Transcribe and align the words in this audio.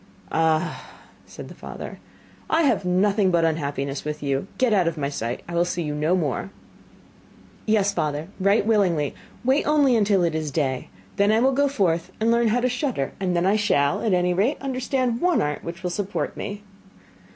'Ah,' 0.31 0.89
said 1.27 1.47
the 1.47 1.53
father, 1.53 1.99
'I 2.49 2.63
have 2.63 2.85
nothing 2.85 3.29
but 3.29 3.45
unhappiness 3.45 4.03
with 4.03 4.23
you. 4.23 4.47
Go 4.57 4.73
out 4.73 4.87
of 4.87 4.97
my 4.97 5.09
sight. 5.09 5.43
I 5.47 5.53
will 5.53 5.63
see 5.63 5.83
you 5.83 5.93
no 5.93 6.15
more.' 6.15 6.49
'Yes, 7.67 7.93
father, 7.93 8.27
right 8.39 8.65
willingly, 8.65 9.13
wait 9.45 9.67
only 9.67 9.95
until 9.95 10.23
it 10.23 10.33
is 10.33 10.49
day. 10.49 10.89
Then 11.17 11.29
will 11.43 11.51
I 11.51 11.55
go 11.55 11.67
forth 11.67 12.11
and 12.19 12.31
learn 12.31 12.47
how 12.47 12.61
to 12.61 12.67
shudder, 12.67 13.11
and 13.19 13.35
then 13.35 13.45
I 13.45 13.57
shall, 13.57 14.01
at 14.01 14.11
any 14.15 14.33
rate, 14.33 14.57
understand 14.59 15.21
one 15.21 15.39
art 15.39 15.63
which 15.63 15.83
will 15.83 15.91
support 15.91 16.35
me. 16.35 16.63